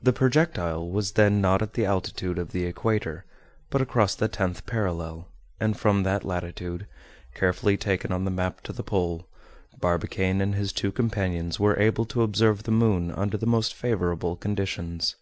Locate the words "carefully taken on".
7.34-8.24